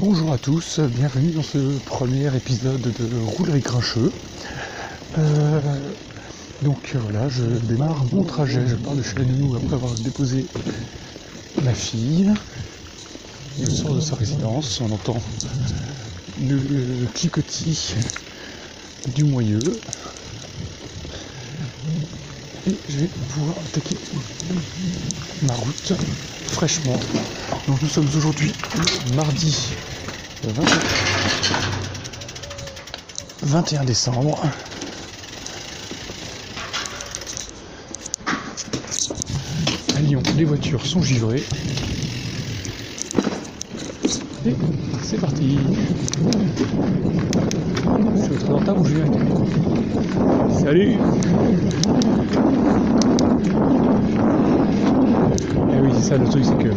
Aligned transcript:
Bonjour 0.00 0.32
à 0.32 0.38
tous, 0.38 0.80
bienvenue 0.80 1.30
dans 1.30 1.42
ce 1.42 1.78
premier 1.78 2.34
épisode 2.36 2.80
de 2.80 3.16
Roulerie 3.16 3.60
Grincheux. 3.60 4.10
Euh, 5.16 5.60
donc 6.62 6.96
voilà, 7.00 7.28
je 7.28 7.44
démarre 7.44 8.04
mon 8.12 8.24
trajet, 8.24 8.66
je 8.66 8.74
pars 8.74 8.96
de 8.96 9.02
chez 9.02 9.14
la 9.14 9.56
après 9.56 9.74
avoir 9.74 9.94
déposé 9.94 10.48
ma 11.62 11.72
fille. 11.72 12.32
Je 13.60 13.70
sors 13.70 13.94
de 13.94 14.00
sa 14.00 14.16
résidence, 14.16 14.80
on 14.80 14.90
entend 14.90 15.22
le, 16.42 16.56
le 16.56 17.06
cliquetis 17.14 17.94
du 19.14 19.22
moyeu. 19.22 19.60
Et 22.66 22.74
je 22.88 22.98
vais 22.98 23.08
pouvoir 23.28 23.54
attaquer 23.64 23.96
ma 25.42 25.54
route 25.54 25.92
fraîchement. 26.52 26.98
Donc 27.66 27.80
nous 27.82 27.88
sommes 27.88 28.08
aujourd'hui 28.16 28.52
mardi 29.14 29.56
20 30.42 30.62
21 33.42 33.84
décembre. 33.84 34.38
À 39.96 40.00
Lyon, 40.00 40.22
les 40.36 40.44
voitures 40.44 40.84
sont 40.84 41.02
givrées. 41.02 41.42
Et 44.46 44.54
c'est 45.02 45.20
parti. 45.20 45.58
Je 48.16 48.22
suis 48.22 48.34
très 48.34 48.52
en 48.52 48.78
ou 48.78 48.86
j'ai 48.86 49.02
un 49.02 49.06
Salut 50.62 50.96
Et 55.72 55.80
oui, 55.80 55.92
c'est 55.94 56.02
ça 56.02 56.18
le 56.18 56.26
truc, 56.28 56.44
c'est 56.44 56.56
que 56.56 56.68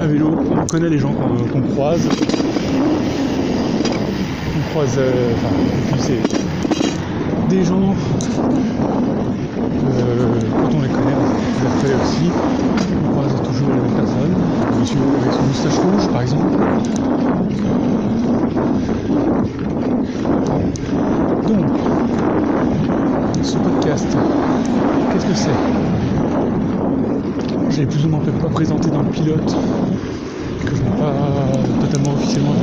à 0.00 0.06
vélo, 0.06 0.38
on 0.52 0.66
connaît 0.68 0.90
les 0.90 0.98
gens 0.98 1.12
qu'on 1.12 1.62
croise. 1.62 2.08
On 4.56 4.70
croise, 4.70 4.94
euh, 4.98 5.34
enfin, 5.34 5.50
c'est 5.98 6.20
des 7.48 7.64
gens, 7.64 7.94
euh, 9.88 10.40
quand 10.60 10.74
on 10.74 10.82
les 10.82 10.88
connaît, 10.88 11.14
on 11.14 11.62
les 11.62 11.68
fait 11.70 11.94
aussi, 11.94 12.30
on 13.02 13.10
croise 13.12 13.34
toujours 13.42 13.72
les 13.72 13.80
mêmes 13.80 13.92
personnes. 13.92 14.34
Monsieur 14.78 15.00
avec 15.20 15.32
son 15.32 15.44
moustache 15.44 15.78
rouge, 15.78 16.08
par 16.08 16.22
exemple. 16.22 16.44
Donc, 21.46 21.66
ce 23.42 23.58
podcast, 23.58 24.16
qu'est-ce 25.12 25.26
que 25.26 25.34
c'est? 25.34 25.85
Je 27.70 27.80
l'ai 27.80 27.86
plus 27.86 28.04
ou 28.06 28.08
moins 28.08 28.20
présenté 28.52 28.90
dans 28.90 29.02
le 29.02 29.08
pilote, 29.08 29.56
que 30.64 30.76
je 30.76 30.82
n'ai 30.82 30.90
pas 30.98 31.18
totalement 31.80 32.12
officiellement 32.14 32.54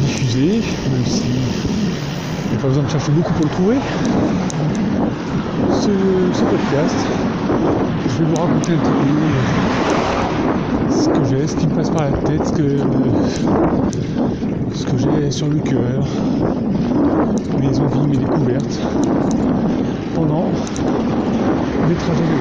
diffusé, 0.00 0.62
même 0.92 1.04
si 1.04 1.24
il 1.26 2.50
n'y 2.50 2.56
a 2.56 2.60
pas 2.60 2.68
besoin 2.68 2.84
de 2.84 2.90
chercher 2.90 3.12
beaucoup 3.12 3.32
pour 3.34 3.44
le 3.44 3.50
trouver. 3.50 3.76
Ce, 5.70 5.90
ce 6.32 6.44
podcast, 6.44 6.94
je 8.08 8.24
vais 8.24 8.30
vous 8.30 8.36
raconter 8.36 8.72
un 8.72 8.78
petit 8.78 8.92
peu 8.92 9.08
ce 10.90 11.08
que 11.08 11.24
j'ai, 11.24 11.46
ce 11.46 11.56
qui 11.56 11.66
me 11.66 11.72
passe 11.72 11.90
par 11.90 12.04
la 12.04 12.12
tête, 12.12 12.46
ce 12.46 12.52
que, 12.52 12.78
ce 14.74 14.84
que 14.86 14.96
j'ai 14.96 15.30
sur 15.30 15.48
le 15.48 15.58
cœur, 15.58 16.06
mes 17.60 17.78
envies, 17.80 18.06
mes 18.06 18.16
découvertes 18.16 18.80
pendant 20.14 20.50
mes 21.88 21.94
trajets 21.96 22.24
de. 22.24 22.36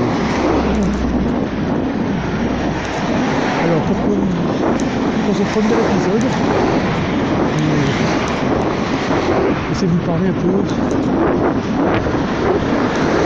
Alors 3.64 3.81
pourquoi 3.81 4.16
pour 5.26 5.36
ce 5.36 5.44
premier 5.44 5.73
épisode, 5.80 6.22
j'essaie 9.70 9.86
de 9.86 9.92
vous 9.92 10.00
parler 10.06 10.28
un 10.28 10.34
peu 10.34 10.64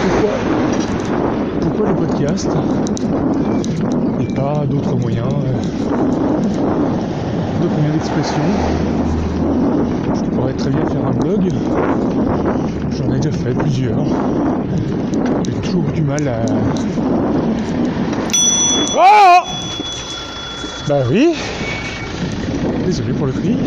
pourquoi, 0.01 0.37
pourquoi 1.61 1.85
le 1.87 1.93
podcast 1.95 2.57
et 4.19 4.25
pas 4.35 4.65
d'autres 4.67 4.95
moyens, 4.97 5.27
euh, 5.27 5.53
d'autres 7.61 7.75
moyens 7.75 7.93
d'expression? 7.93 8.43
Très 10.57 10.69
bien 10.69 10.85
faire 10.85 11.05
un 11.05 11.11
blog. 11.11 11.49
J'en 12.91 13.13
ai 13.13 13.19
déjà 13.19 13.31
fait 13.37 13.53
plusieurs. 13.53 14.03
J'ai 15.45 15.61
toujours 15.61 15.83
du 15.91 16.01
mal 16.01 16.27
à. 16.27 16.45
Oh 18.95 19.43
bah 20.87 21.01
oui. 21.09 21.33
Désolé 22.85 23.13
pour 23.13 23.27
le 23.27 23.33
cri. 23.33 23.57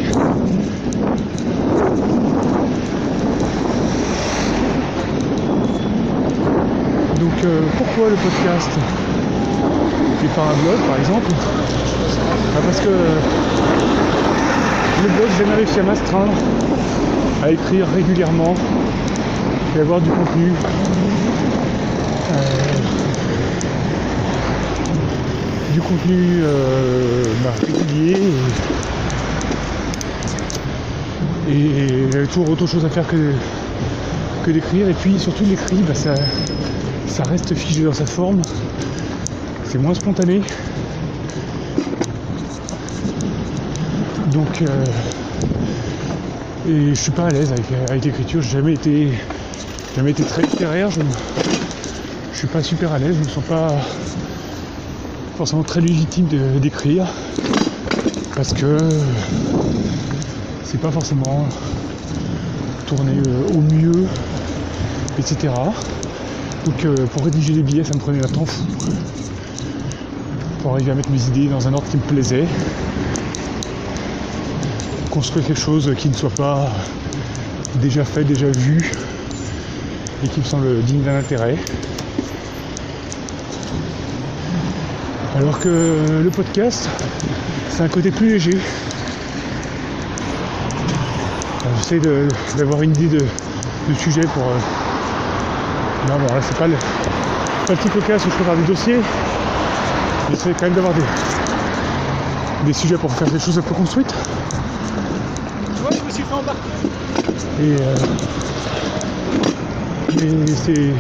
Donc 7.19 7.45
euh, 7.45 7.61
pourquoi 7.79 8.11
le 8.11 8.17
podcast 8.17 8.71
et 10.25 10.29
pas 10.29 10.43
un 10.43 10.55
blog 10.63 10.79
par 10.87 10.99
exemple? 10.99 11.31
Bah, 12.55 12.61
Parce 12.65 12.81
que 12.81 12.89
le 15.03 15.09
blog 15.09 15.29
j'ai 15.31 15.45
jamais 15.45 15.57
réussi 15.57 15.81
à 15.81 15.83
m'astreindre 15.83 16.33
à 17.43 17.51
écrire 17.51 17.87
régulièrement 17.95 18.55
et 19.77 19.81
avoir 19.81 20.01
du 20.01 20.11
contenu. 20.11 20.53
Euh, 22.33 22.43
du 25.73 25.81
contenu 25.81 26.41
euh, 26.43 27.23
bah, 27.45 27.53
régulier 27.61 28.17
et, 31.49 31.53
et 31.53 32.11
j'avais 32.11 32.27
toujours 32.27 32.49
autre 32.51 32.67
chose 32.67 32.85
à 32.85 32.89
faire 32.89 33.07
que, 33.07 33.33
que 34.45 34.51
d'écrire. 34.51 34.89
Et 34.89 34.95
puis 34.95 35.19
surtout 35.19 35.45
l'écrit 35.45 35.83
bah, 35.87 35.95
ça, 35.95 36.15
ça 37.07 37.23
reste 37.25 37.55
figé 37.55 37.85
dans 37.85 37.93
sa 37.93 38.07
forme. 38.07 38.41
C'est 39.65 39.79
moins 39.79 39.95
spontané 39.95 40.41
donc 44.37 44.61
euh, 44.61 44.85
et 46.69 46.91
je 46.91 46.95
suis 46.95 47.11
pas 47.11 47.27
à 47.27 47.31
l'aise 47.31 47.53
avec, 47.53 47.65
avec 47.89 48.05
l'écriture. 48.05 48.43
J'ai 48.43 48.51
jamais 48.51 48.75
été 48.75 49.11
jamais 49.97 50.11
été 50.11 50.25
très 50.25 50.43
littéraire. 50.43 50.91
Je, 50.91 51.01
je 52.33 52.39
suis 52.39 52.47
pas 52.47 52.63
super 52.63 52.93
à 52.93 52.99
l'aise. 52.99 53.17
Je 53.17 53.25
me 53.25 53.29
sens 53.29 53.45
pas 53.45 53.73
forcément 55.37 55.63
très 55.63 55.81
légitime 55.81 56.27
d'écrire. 56.61 57.07
Parce 58.35 58.53
que 58.53 58.77
c'est 60.65 60.81
pas 60.81 60.91
forcément 60.91 61.47
tourné 62.87 63.13
euh, 63.27 63.49
au 63.55 63.61
mieux 63.75 64.07
etc 65.19 65.49
donc 66.67 66.85
euh, 66.85 66.95
pour 67.07 67.25
rédiger 67.25 67.55
les 67.55 67.63
billets 67.63 67.83
ça 67.83 67.95
me 67.95 67.99
prenait 67.99 68.23
un 68.23 68.29
temps 68.29 68.45
fou 68.45 68.63
pour 70.63 70.75
arriver 70.75 70.93
à 70.93 70.95
mettre 70.95 71.11
mes 71.11 71.27
idées 71.27 71.49
dans 71.49 71.67
un 71.67 71.73
ordre 71.73 71.89
qui 71.91 71.97
me 71.97 72.03
plaisait 72.03 72.45
construire 75.17 75.47
quelque 75.47 75.59
chose 75.59 75.91
qui 75.97 76.11
ne 76.11 76.15
soit 76.15 76.29
pas 76.29 76.69
déjà 77.77 78.05
fait, 78.05 78.23
déjà 78.23 78.49
vu 78.49 78.93
et 80.23 80.29
qui 80.29 80.41
me 80.41 80.45
semble 80.45 80.83
digne 80.83 81.01
d'un 81.01 81.17
intérêt 81.17 81.57
Alors 85.39 85.59
que 85.59 86.21
le 86.23 86.29
podcast, 86.29 86.91
c'est 87.71 87.83
un 87.83 87.89
côté 87.89 88.11
plus 88.11 88.29
léger. 88.29 88.59
J'essaie 91.79 92.01
d'avoir 92.59 92.83
une 92.83 92.91
idée 92.91 93.19
de, 93.19 93.95
sujet 93.95 94.21
pour. 94.21 94.43
euh, 94.43 96.09
Non, 96.11 96.19
bon, 96.19 96.27
là, 96.35 96.43
c'est 96.43 96.59
pas 96.59 96.67
le, 96.67 96.75
le 96.75 97.75
petit 97.75 97.89
podcast 97.89 98.27
où 98.27 98.31
je 98.31 98.45
faire 98.45 98.57
des 98.57 98.65
dossiers. 98.65 99.01
J'essaie 100.29 100.53
quand 100.53 100.67
même 100.67 100.75
d'avoir 100.75 100.93
des, 100.93 101.03
des 102.67 102.73
sujets 102.75 102.99
pour 102.99 103.11
faire 103.13 103.29
des 103.29 103.39
choses 103.39 103.59
un 103.59 103.63
peu 103.63 103.75
construites. 103.75 104.15
Tu 105.77 105.83
vois, 105.83 105.91
je 105.93 106.03
me 106.03 106.11
suis 106.11 106.23
fait 106.23 106.35
embarquer. 106.35 106.35
Et. 106.47 107.77
euh, 107.81 107.97
mais 110.19 110.55
c'est. 110.55 110.93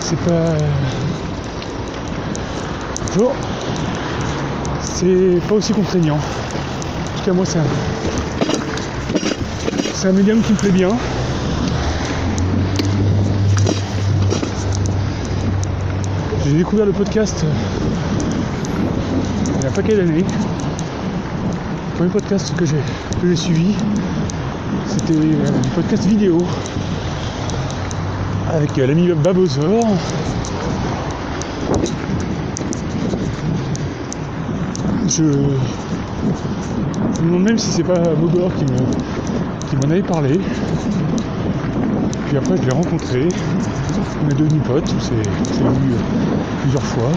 C'est 0.00 0.18
pas. 0.20 0.54
Bonjour. 3.06 3.34
C'est 4.82 5.40
pas 5.48 5.54
aussi 5.54 5.72
contraignant. 5.72 6.16
En 6.16 7.18
tout 7.18 7.24
cas, 7.24 7.32
moi, 7.32 7.44
c'est 7.46 7.58
un. 7.58 7.64
C'est 9.94 10.08
un 10.08 10.12
médium 10.12 10.40
qui 10.40 10.52
me 10.52 10.58
plaît 10.58 10.70
bien. 10.70 10.90
J'ai 16.44 16.52
découvert 16.56 16.86
le 16.86 16.92
podcast 16.92 17.44
euh, 17.44 17.52
il 19.56 19.62
y 19.62 19.66
a 19.66 19.68
un 19.68 19.72
paquet 19.72 19.94
d'années. 19.94 20.24
Premier 22.00 22.12
podcast 22.12 22.54
que 22.56 22.64
j'ai 22.64 23.36
suivi, 23.36 23.76
c'était 24.86 25.12
euh, 25.12 25.50
du 25.62 25.68
podcast 25.68 26.06
vidéo 26.06 26.42
avec 28.48 28.78
euh, 28.78 28.86
l'ami 28.86 29.08
Babozor. 29.12 29.84
je, 35.08 35.24
me 35.24 35.58
demande 37.22 37.42
même 37.42 37.58
si 37.58 37.70
c'est 37.70 37.84
pas 37.84 38.14
Mogor 38.18 38.50
qui 38.54 38.64
me 38.64 38.78
qui 39.68 39.76
m'en 39.76 39.92
avait 39.92 40.00
parlé. 40.00 40.40
Puis 42.28 42.38
après 42.38 42.56
je 42.56 42.62
l'ai 42.62 42.72
rencontré, 42.72 43.28
on 44.24 44.30
est 44.30 44.34
devenus 44.36 44.62
potes, 44.62 44.90
on 44.96 45.00
s'est 45.02 45.16
vu 45.16 45.92
plusieurs 46.62 46.82
fois. 46.82 47.10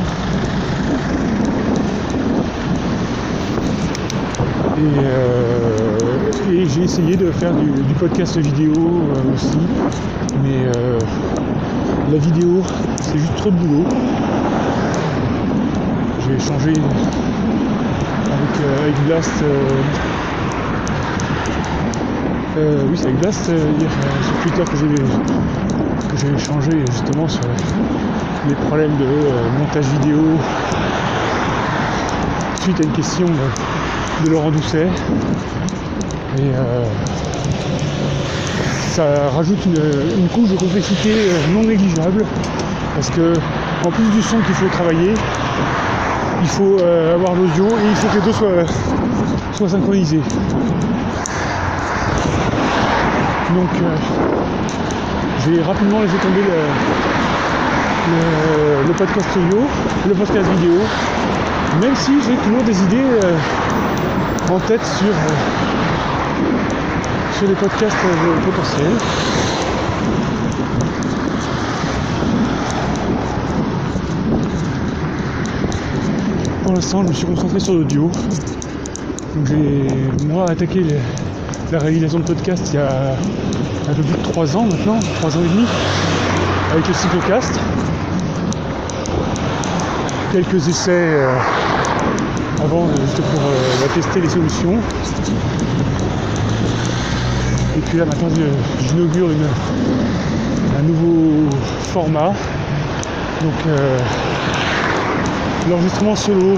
Et, 4.84 4.86
euh, 4.86 6.32
et 6.52 6.66
j'ai 6.66 6.82
essayé 6.82 7.16
de 7.16 7.32
faire 7.32 7.54
du, 7.54 7.72
podcast 7.98 8.38
vidéo 8.38 8.74
euh, 8.76 9.34
aussi, 9.34 9.58
mais 10.44 10.66
euh, 10.76 11.00
la 12.12 12.18
vidéo 12.18 12.62
c'est 13.00 13.18
juste 13.18 13.34
trop 13.38 13.50
de 13.50 13.56
boulot. 13.56 13.86
J'ai 16.28 16.36
échangé 16.36 16.74
avec, 18.82 18.96
Blast. 19.06 19.32
oui, 22.58 22.98
c'est 22.98 23.06
avec 23.06 23.20
Blast 23.20 23.46
sur 23.46 24.42
Twitter 24.42 24.64
que 24.70 26.18
j'ai 26.18 26.34
échangé 26.34 26.84
justement 26.92 27.30
sur 27.30 27.44
les 28.50 28.56
problèmes 28.56 28.98
de 28.98 29.08
montage 29.58 29.86
vidéo 29.86 30.38
suite 32.64 32.82
à 32.82 32.84
une 32.84 32.92
question 32.92 33.28
de, 33.28 33.34
de 34.22 34.30
Laurent 34.30 34.52
Doucet. 34.52 34.88
Et 36.38 36.52
euh, 36.54 36.84
ça 38.92 39.30
rajoute 39.36 39.66
une, 39.66 40.28
couche 40.30 40.50
de 40.50 40.56
complexité 40.56 41.12
euh, 41.12 41.54
non 41.54 41.64
négligeable 41.64 42.26
parce 42.96 43.10
que 43.10 43.34
en 43.86 43.92
plus 43.92 44.06
du 44.12 44.22
son 44.22 44.38
qu'il 44.40 44.56
faut 44.56 44.68
travailler, 44.68 45.14
il 46.42 46.48
faut 46.48 46.78
euh, 46.80 47.16
avoir 47.16 47.36
l'audio 47.36 47.66
et 47.66 47.90
il 47.90 47.96
faut 47.96 48.08
que 48.08 48.16
les 48.16 48.22
deux 48.22 48.34
soient, 48.34 49.70
synchronisés. 49.70 50.22
Donc 53.56 53.70
j'ai 55.46 55.62
rapidement 55.62 56.02
laissé 56.02 56.18
tomber 56.18 56.42
le, 56.42 56.54
le- 58.88 58.94
podcast 58.94 59.30
audio, 59.36 59.60
le 60.08 60.14
podcast 60.14 60.48
vidéo, 60.58 60.80
même 61.82 61.96
si 61.96 62.12
j'ai 62.22 62.36
toujours 62.36 62.64
des 62.64 62.84
idées 62.84 63.06
en 64.52 64.60
tête 64.60 64.86
sur, 64.86 65.08
euh, 65.08 65.36
sur 67.38 67.48
les 67.48 67.56
podcasts 67.56 67.96
potentiels. 68.46 68.98
Pour 76.64 76.74
l'instant, 76.74 77.04
je 77.04 77.08
me 77.10 77.14
suis 77.14 77.26
concentré 77.26 77.60
sur 77.60 77.74
l'audio. 77.74 78.12
J'ai 79.46 79.88
moi 80.28 80.50
attaqué 80.50 80.86
la 81.72 81.80
réalisation 81.80 82.20
de 82.20 82.26
podcast 82.26 82.70
il 82.72 82.76
y 82.76 82.80
a 82.80 83.16
un 83.90 83.94
peu 83.94 84.04
plus 84.04 84.18
de 84.18 84.24
3 84.24 84.58
ans 84.58 84.66
maintenant, 84.66 85.00
3 85.20 85.38
ans 85.38 85.42
et 85.44 85.50
demi, 85.50 85.66
avec 86.72 86.88
le 86.88 86.94
cyclocast. 86.94 87.60
Quelques 90.32 90.68
essais 90.68 90.92
euh, 90.92 91.36
avant 92.64 92.88
euh, 92.88 93.02
juste 93.02 93.22
pour 93.22 93.42
euh, 93.42 93.88
tester 93.94 94.22
les 94.22 94.30
solutions. 94.30 94.78
Et 97.76 97.80
puis 97.82 97.98
là 97.98 98.06
maintenant 98.06 98.30
je- 98.30 98.84
j'inaugure 98.88 99.30
un 100.80 100.82
nouveau 100.84 101.50
format. 101.94 102.34
Donc 103.42 103.54
euh, 103.68 103.98
l'enregistrement 105.70 106.16
solo. 106.16 106.58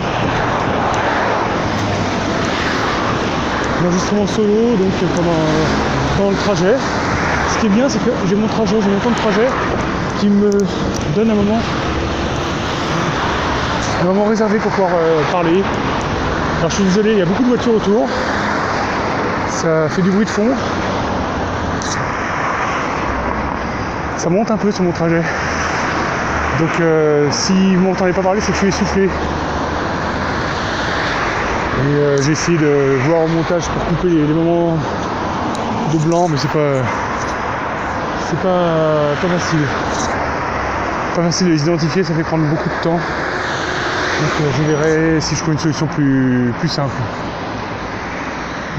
L'enregistrement 3.84 4.28
solo 4.28 4.76
donc 4.78 4.94
euh, 5.02 5.08
pendant, 5.16 6.30
le 6.32 6.38
trajet. 6.38 6.76
Ce 7.54 7.60
qui 7.60 7.66
est 7.68 7.70
bien 7.70 7.90
c'est 7.90 8.00
que 8.00 8.12
j'ai 8.28 8.36
mon 8.36 8.48
trajet, 8.48 8.78
j'ai 8.82 8.90
mon 8.90 9.00
temps 9.00 9.10
de 9.10 9.16
trajet 9.16 9.48
qui 10.20 10.28
me 10.28 10.52
donne 11.16 11.30
un 11.32 11.36
moment 11.36 11.60
un 14.02 14.14
moment 14.14 14.26
réservé 14.26 14.60
pour 14.60 14.72
pouvoir 14.72 14.92
euh, 14.94 15.22
parler. 15.32 15.64
Alors 16.66 16.72
je 16.72 16.78
suis 16.78 16.86
désolé, 16.86 17.12
il 17.12 17.20
y 17.20 17.22
a 17.22 17.26
beaucoup 17.26 17.44
de 17.44 17.50
voitures 17.50 17.76
autour. 17.76 18.10
Ça 19.50 19.88
fait 19.88 20.02
du 20.02 20.10
bruit 20.10 20.26
de 20.26 20.32
fond. 20.32 20.50
Ça 24.18 24.32
monte 24.32 24.50
un 24.50 24.58
peu 24.58 24.72
sur 24.72 24.84
mon 24.84 24.92
trajet. 24.92 25.22
Donc 26.60 26.80
euh, 26.80 27.28
si 27.30 27.76
vous 27.76 27.84
m'entendez 27.84 28.14
pas 28.14 28.24
parler, 28.24 28.42
c'est 28.42 28.48
que 28.48 28.54
je 28.54 28.62
suis 28.62 28.70
essoufflé. 28.70 29.04
Et 29.04 29.10
euh, 31.84 32.20
j'ai 32.24 32.32
essayé 32.32 32.58
de 32.58 32.98
voir 33.06 33.26
au 33.26 33.28
montage 33.28 33.68
pour 33.68 33.86
couper 33.86 34.08
les, 34.08 34.34
moments 34.34 34.76
de 35.94 35.98
blanc, 36.00 36.28
mais 36.28 36.38
c'est 36.38 36.50
pas. 36.50 36.82
C'est 38.28 38.42
pas 38.42 39.14
facile. 39.22 39.68
Pas 41.16 41.22
facile 41.22 41.46
de 41.46 41.52
les 41.52 41.62
identifier, 41.62 42.04
ça 42.04 42.16
fait 42.16 42.24
prendre 42.24 42.46
beaucoup 42.46 42.70
de 42.70 42.84
temps. 42.84 43.00
Donc 44.22 44.30
euh, 44.40 44.52
je 44.58 44.64
verrai 44.64 45.22
si 45.22 45.36
je 45.36 45.42
trouve 45.42 45.54
une 45.54 45.60
solution 45.60 45.88
plus, 45.88 46.54
plus 46.60 46.70
simple. 46.70 46.96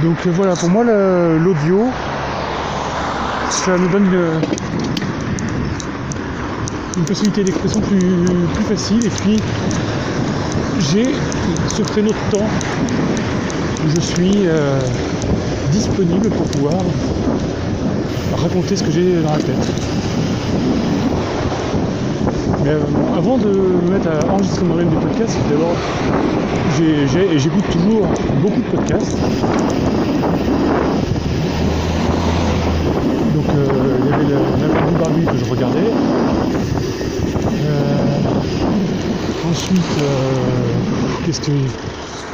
Donc 0.02 0.16
euh, 0.26 0.30
voilà, 0.32 0.54
pour 0.56 0.70
moi 0.70 0.82
l'audio, 0.84 1.88
ça 3.50 3.76
me 3.76 3.88
donne 3.88 4.06
une, 4.06 4.40
une 6.96 7.04
possibilité 7.04 7.44
d'expression 7.44 7.80
plus, 7.80 8.24
plus 8.54 8.64
facile 8.64 9.04
et 9.04 9.10
puis 9.10 9.42
j'ai 10.90 11.14
ce 11.68 11.82
créneau 11.82 12.12
de 12.12 12.36
temps 12.36 12.46
où 13.84 13.90
je 13.94 14.00
suis 14.00 14.46
euh, 14.46 14.80
disponible 15.70 16.30
pour 16.30 16.46
pouvoir 16.46 16.74
raconter 18.42 18.76
ce 18.76 18.84
que 18.84 18.90
j'ai 18.90 19.20
dans 19.22 19.32
la 19.32 19.38
tête. 19.38 19.68
Euh, 22.66 22.80
avant 23.16 23.38
de 23.38 23.46
me 23.48 23.92
mettre 23.92 24.08
à 24.08 24.26
enregistrer 24.32 24.64
moi-même 24.64 24.88
des 24.88 24.96
podcasts, 24.96 25.38
d'abord, 25.48 25.76
j'écoute 26.76 27.64
toujours 27.70 28.08
beaucoup 28.42 28.60
de 28.60 28.66
podcasts. 28.76 29.16
Donc 33.34 33.44
euh, 33.54 34.00
il 34.02 34.28
y 34.28 34.34
avait 34.64 34.90
du 34.90 34.94
Barbu 34.98 35.26
que 35.26 35.38
je 35.38 35.44
regardais. 35.44 35.92
Euh, 37.62 38.18
ensuite, 39.48 39.98
qu'est-ce 41.24 41.40
que- 41.40 41.50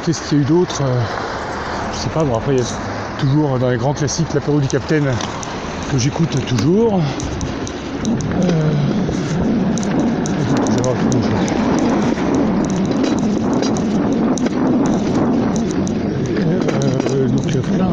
qu'est-ce 0.03 0.29
qu'il 0.29 0.37
y 0.39 0.41
a 0.41 0.43
eu 0.43 0.47
d'autre 0.47 0.81
Je 1.93 1.97
sais 1.99 2.09
pas, 2.09 2.23
bon 2.23 2.37
après 2.37 2.55
il 2.55 2.59
y 2.59 2.61
a 2.63 2.65
toujours 3.19 3.59
dans 3.59 3.69
les 3.69 3.77
grands 3.77 3.93
classiques 3.93 4.33
l'apéro 4.33 4.59
du 4.59 4.67
Capitaine 4.67 5.11
que 5.91 5.97
j'écoute 5.99 6.35
toujours. 6.47 7.01
Euh, 10.85 10.89
autre 10.89 10.99
chose. 10.99 11.29
Euh, 16.45 17.27
donc 17.29 17.45
plein, 17.45 17.89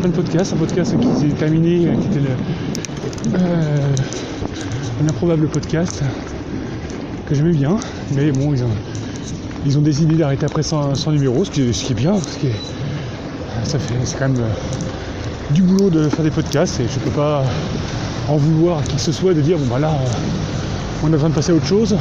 plein 0.00 0.08
de 0.08 0.14
podcasts, 0.14 0.52
un 0.52 0.56
podcast 0.56 0.94
qui 1.00 1.08
s'est 1.08 1.34
terminé, 1.34 1.88
qui 2.00 2.06
était 2.08 2.20
le, 2.20 2.28
euh, 3.38 3.92
un 5.02 5.08
improbable 5.08 5.48
podcast 5.48 6.02
que 7.26 7.34
j'aimais 7.34 7.52
bien, 7.52 7.76
mais 8.14 8.30
bon 8.32 8.52
ils 8.52 8.62
ont, 8.62 8.68
ils 9.66 9.78
ont 9.78 9.82
décidé 9.82 10.14
d'arrêter 10.16 10.46
après 10.46 10.62
100, 10.62 10.94
100 10.94 11.12
numéros, 11.12 11.44
ce 11.44 11.50
qui, 11.50 11.62
est- 11.62 11.72
ce 11.72 11.84
qui 11.84 11.92
est 11.92 11.96
bien, 11.96 12.12
parce 12.12 12.36
que 12.36 12.46
ça 13.64 13.78
fait 13.78 13.94
c'est 14.04 14.18
quand 14.18 14.28
même 14.28 14.42
du 15.52 15.62
boulot 15.62 15.90
de 15.90 16.08
faire 16.08 16.24
des 16.24 16.30
podcasts 16.30 16.80
et 16.80 16.84
je 16.84 16.98
peux 16.98 17.10
pas 17.10 17.42
en 18.28 18.36
vouloir 18.36 18.78
à 18.78 18.82
qui 18.82 18.94
que 18.96 19.00
ce 19.00 19.12
soit 19.12 19.34
de 19.34 19.40
dire 19.40 19.58
bon 19.58 19.66
bah 19.66 19.78
là 19.78 19.90
on 21.04 21.12
est 21.12 21.16
en 21.16 21.18
train 21.18 21.28
de 21.28 21.34
passer 21.34 21.52
à 21.52 21.54
autre 21.54 21.66
chose. 21.66 21.94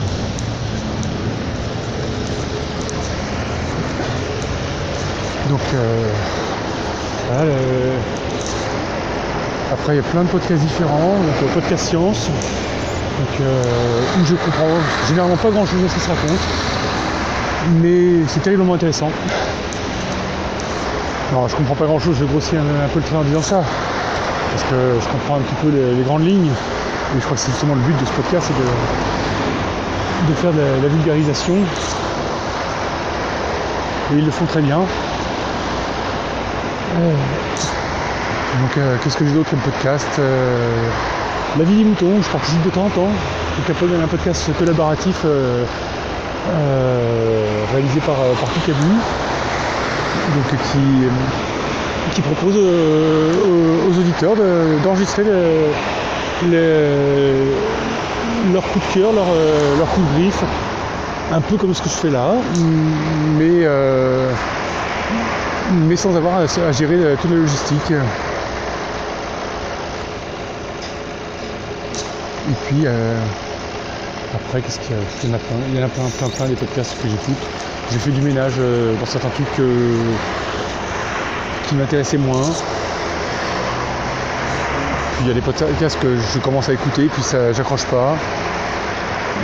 Donc 5.50 5.60
euh, 5.74 6.10
après 9.72 9.94
il 9.94 9.96
y 9.98 10.00
a 10.00 10.04
plein 10.04 10.24
de 10.24 10.30
podcasts 10.30 10.62
différents, 10.62 11.18
donc 11.18 11.36
euh, 11.44 11.54
podcast 11.54 11.90
science, 11.90 12.30
donc, 12.30 13.42
euh, 13.42 13.62
où 14.22 14.26
je 14.26 14.36
comprends 14.36 14.80
généralement 15.10 15.36
pas 15.36 15.52
grand 15.52 15.66
chose 15.66 15.84
à 15.86 15.90
ce 15.90 15.94
qui 15.96 16.00
se 16.00 16.10
raconte, 16.10 16.40
mais 17.82 18.26
c'est 18.28 18.42
terriblement 18.42 18.76
intéressant. 18.76 19.10
Non, 21.34 21.48
je 21.48 21.56
comprends 21.56 21.76
pas 21.76 21.86
grand 21.86 22.00
chose, 22.00 22.16
je 22.20 22.26
grossis 22.26 22.56
un, 22.56 22.62
un 22.62 22.88
peu 22.88 23.00
le 23.00 23.06
trait 23.06 23.18
en 23.18 23.24
disant 23.24 23.42
ça, 23.42 23.64
parce 24.52 24.64
que 24.64 24.76
je 25.02 25.08
comprends 25.10 25.36
un 25.36 25.42
petit 25.42 25.56
peu 25.62 25.70
les 25.70 26.04
grandes 26.04 26.26
lignes, 26.26 26.52
je 27.20 27.20
crois 27.24 27.36
que 27.36 27.42
c'est 27.42 27.52
justement 27.52 27.76
le 27.76 27.82
but 27.82 28.00
de 28.00 28.06
ce 28.06 28.12
podcast, 28.12 28.48
c'est 28.48 30.28
de, 30.30 30.34
faire 30.36 30.52
de 30.52 30.82
la, 30.82 30.88
vulgarisation. 30.88 31.54
Et 34.12 34.18
ils 34.18 34.26
le 34.26 34.32
font 34.32 34.46
très 34.46 34.62
bien. 34.62 34.80
Euh, 36.96 37.14
donc 38.62 38.78
euh, 38.78 38.98
qu'est-ce 39.04 39.18
que 39.18 39.26
j'ai 39.26 39.34
d'autre 39.34 39.50
comme 39.50 39.60
podcast 39.60 40.08
Euh, 40.20 40.88
La 41.58 41.64
vie 41.66 41.78
des 41.78 41.84
moutons, 41.84 42.22
je 42.22 42.30
participe 42.30 42.64
de 42.64 42.70
temps 42.70 42.86
en 42.86 42.90
temps. 42.90 43.06
Donc 43.08 43.78
il 43.82 43.92
y 43.92 43.96
a 43.96 44.04
un 44.04 44.08
podcast 44.08 44.50
collaboratif 44.58 45.26
réalisé 47.74 48.00
par, 48.00 48.16
par 48.16 48.50
donc 50.36 50.60
qui, 50.72 50.80
qui 52.16 52.22
propose 52.22 52.56
aux, 52.58 54.00
auditeurs 54.00 54.36
de- 54.36 54.80
d'enregistrer 54.84 55.24
le- 56.52 57.54
leur 58.54 58.64
coup 58.64 58.80
de 58.80 58.94
cœur, 58.94 59.14
leur, 59.14 59.28
euh, 59.30 59.78
leur 59.78 59.88
coup 59.88 60.02
de 60.02 60.20
griffe, 60.20 60.44
un 61.32 61.42
peu 61.42 61.58
comme 61.58 61.74
ce 61.74 61.82
que 61.82 61.90
je 61.90 61.96
fais 61.96 62.10
là, 62.10 62.36
mais, 63.38 63.62
euh, 63.64 64.30
mais 65.72 65.96
sans 65.96 66.16
avoir 66.16 66.38
à, 66.40 66.72
gérer 66.72 66.96
euh, 66.96 67.16
toute 67.20 67.32
la 67.32 67.38
logistique. 67.38 67.92
Et 72.50 72.54
puis 72.68 72.86
après, 74.36 74.62
qu'est-ce 74.62 74.80
qu'il 74.80 74.96
y 74.96 75.00
Il 75.24 75.30
y 75.30 75.32
en 75.32 75.36
a 75.36 75.40
plein, 75.40 75.56
il 75.70 75.76
y 75.76 75.80
en 75.80 75.86
a 75.86 75.90
plein, 75.90 76.10
plein, 76.18 76.30
plein 76.30 76.48
des 76.48 76.56
podcasts 76.56 76.96
que 77.02 77.08
j'écoute. 77.08 77.38
J'ai 77.92 78.00
fait 78.00 78.12
du 78.12 78.22
ménage 78.22 78.58
dans 78.58 79.06
certains 79.06 79.30
trucs 79.30 79.62
qui 81.68 81.76
m'intéressaient 81.76 82.18
moins. 82.18 82.50
Il 85.24 85.30
y 85.30 85.32
a 85.32 85.34
des 85.36 85.42
podcasts 85.42 85.98
que 86.02 86.18
je 86.18 86.40
commence 86.40 86.68
à 86.68 86.74
écouter, 86.74 87.08
puis 87.08 87.24
ça, 87.24 87.54
j'accroche 87.54 87.86
pas. 87.86 88.18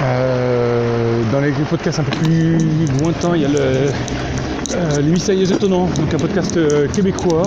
Euh, 0.04 1.22
dans 1.32 1.40
les 1.40 1.52
podcasts 1.52 2.00
un 2.00 2.04
peu 2.04 2.18
plus 2.18 2.58
lointains, 3.02 3.32
il 3.36 3.44
y 3.44 3.46
a 3.46 3.48
le, 3.48 3.60
euh, 3.60 5.02
les 5.02 5.10
mystérieux 5.10 5.50
étonnants, 5.50 5.86
donc 5.86 6.14
un 6.14 6.18
podcast 6.18 6.58
euh, 6.58 6.86
québécois. 6.90 7.44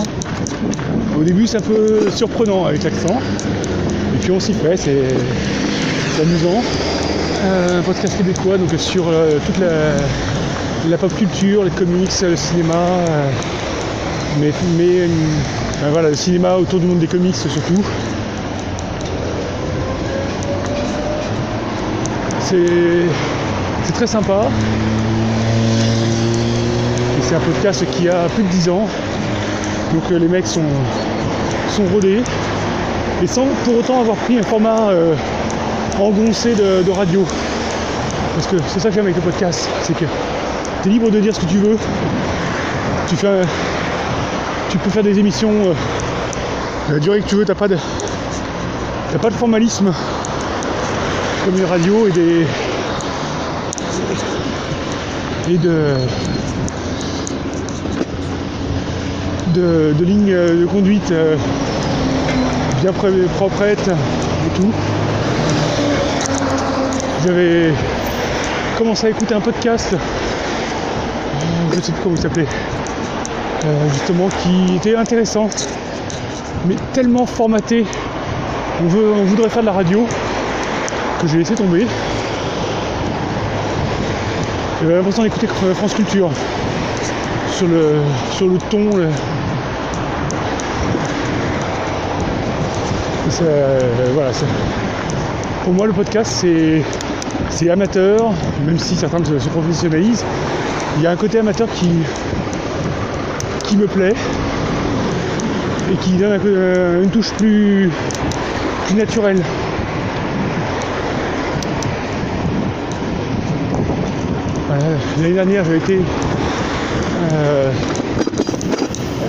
Au 1.18 1.22
début, 1.24 1.46
c'est 1.46 1.58
un 1.58 1.60
peu 1.60 2.08
surprenant 2.10 2.64
avec 2.64 2.84
l'accent. 2.84 3.20
Et 4.14 4.18
puis 4.18 4.30
on 4.30 4.40
s'y 4.40 4.54
fait, 4.54 4.78
c'est 4.78 6.22
amusant. 6.22 6.62
Un 7.44 7.82
podcast 7.82 8.16
québécois 8.16 8.56
donc 8.56 8.70
sur 8.78 9.04
toute 9.44 9.58
la, 9.58 9.96
la 10.88 10.96
pop 10.96 11.14
culture, 11.14 11.64
les 11.64 11.70
comics, 11.70 12.10
le 12.22 12.36
cinéma, 12.36 12.86
mais, 14.40 14.52
mais 14.78 15.06
voilà, 15.90 16.08
le 16.08 16.14
cinéma 16.14 16.54
autour 16.54 16.80
du 16.80 16.86
monde 16.86 17.00
des 17.00 17.08
comics 17.08 17.36
surtout. 17.36 17.84
C'est 22.52 23.92
très 23.94 24.06
sympa. 24.06 24.42
C'est 27.22 27.34
un 27.34 27.40
podcast 27.40 27.86
qui 27.92 28.10
a 28.10 28.28
plus 28.28 28.42
de 28.42 28.48
10 28.48 28.68
ans. 28.68 28.86
Donc 29.94 30.02
euh, 30.10 30.18
les 30.18 30.28
mecs 30.28 30.46
sont, 30.46 30.60
sont 31.70 31.84
rodés 31.84 32.22
et 33.22 33.26
sans 33.26 33.46
pour 33.64 33.78
autant 33.78 34.00
avoir 34.00 34.16
pris 34.18 34.38
un 34.38 34.42
format 34.42 34.90
euh, 34.90 35.14
engoncé 35.98 36.54
de, 36.54 36.90
radio. 36.90 37.24
Parce 38.34 38.46
que 38.48 38.56
c'est 38.66 38.80
ça 38.80 38.90
que 38.90 38.96
j'aime 38.96 39.06
avec 39.06 39.16
le 39.16 39.22
podcast, 39.22 39.70
c'est 39.82 39.94
que 39.94 40.04
tu 40.82 40.88
es 40.88 40.92
libre 40.92 41.10
de 41.10 41.20
dire 41.20 41.34
ce 41.34 41.40
que 41.40 41.46
tu 41.46 41.56
veux. 41.56 41.78
Tu, 43.08 43.16
fais 43.16 43.28
tu 44.68 44.76
peux 44.76 44.90
faire 44.90 45.02
des 45.02 45.18
émissions 45.18 45.52
euh, 45.52 45.72
la 46.90 46.98
durée 46.98 47.20
que 47.22 47.28
tu 47.28 47.36
veux, 47.36 47.46
t'as 47.46 47.54
pas 47.54 47.68
pas 47.68 49.30
de 49.30 49.34
formalisme 49.34 49.92
comme 51.44 51.58
une 51.58 51.64
radio 51.64 52.06
et 52.08 52.12
des. 52.12 52.46
et 55.48 55.58
de. 55.58 55.96
de, 59.54 60.04
lignes 60.04 60.32
de 60.32 60.66
conduite 60.66 61.10
euh, 61.10 61.36
bien 62.80 62.92
proprettes 63.36 63.88
et 63.88 64.60
tout. 64.60 64.72
J'avais 67.24 67.72
commencé 68.78 69.06
à 69.06 69.10
écouter 69.10 69.34
un 69.34 69.40
podcast, 69.40 69.92
euh, 69.92 69.98
je 71.72 71.76
ne 71.76 71.82
sais 71.82 71.92
plus 71.92 72.02
comment 72.02 72.16
il 72.16 72.22
s'appelait, 72.22 72.46
euh, 73.64 73.88
justement, 73.92 74.28
qui 74.42 74.76
était 74.76 74.96
intéressant, 74.96 75.48
mais 76.66 76.76
tellement 76.92 77.26
formaté. 77.26 77.84
On, 78.82 78.88
veut, 78.88 79.12
on 79.12 79.24
voudrait 79.24 79.50
faire 79.50 79.62
de 79.62 79.66
la 79.66 79.72
radio 79.72 80.06
que 81.22 81.28
j'ai 81.28 81.38
laissé 81.38 81.54
tomber. 81.54 81.86
J'avais 84.80 84.96
l'impression 84.96 85.22
d'écouter 85.22 85.46
France 85.46 85.94
Culture 85.94 86.30
sur 87.52 87.68
le, 87.68 87.94
sur 88.32 88.48
le 88.48 88.58
ton. 88.58 88.90
ça, 93.30 93.44
euh, 93.44 93.78
voilà, 94.12 94.30
pour 95.64 95.72
moi, 95.72 95.86
le 95.86 95.92
podcast, 95.92 96.44
c'est, 97.50 97.70
amateur, 97.70 98.32
même 98.66 98.78
si 98.78 98.96
certains 98.96 99.24
se, 99.24 99.38
se 99.38 99.48
professionnalisent. 99.48 100.24
Il 100.96 101.04
y 101.04 101.06
a 101.06 101.12
un 101.12 101.16
côté 101.16 101.38
amateur 101.38 101.68
qui, 101.72 101.88
qui 103.64 103.76
me 103.76 103.86
plaît 103.86 104.14
et 105.92 105.96
qui 105.96 106.12
donne 106.14 106.40
euh, 106.44 107.04
une 107.04 107.10
touche 107.10 107.32
plus, 107.34 107.90
plus 108.86 108.96
naturelle. 108.96 109.42
L'année 115.20 115.34
dernière, 115.34 115.64
j'ai 115.66 115.76
été 115.76 116.00
euh, 117.32 117.70